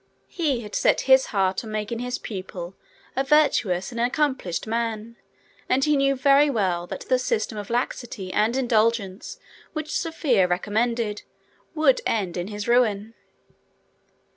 [0.29, 2.73] He had set his heart on making his pupil
[3.15, 5.15] a virtuous and an accomplished man,
[5.69, 9.37] and he knew very well that the system of laxity and indulgence
[9.73, 11.21] which Sophia recommended
[11.75, 13.13] would end in his ruin.